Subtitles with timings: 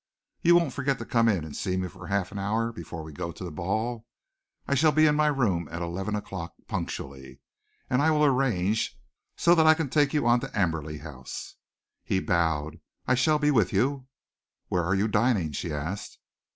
[0.41, 3.13] You won't forget to come in and see me for half an hour before we
[3.13, 4.07] go on to the ball?
[4.67, 7.39] I shall be in my room at eleven o'clock punctually,
[7.87, 8.97] and I will arrange
[9.37, 11.53] so that I can take you on to Amberley House."
[12.03, 12.79] He bowed.
[13.05, 14.07] "I shall be with you."
[14.69, 16.17] "Where are you dining?" she asked.